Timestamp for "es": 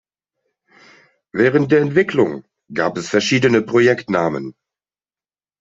2.97-3.07